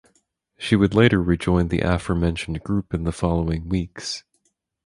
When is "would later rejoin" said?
0.75-1.67